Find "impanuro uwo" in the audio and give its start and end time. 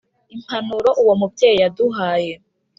0.35-1.13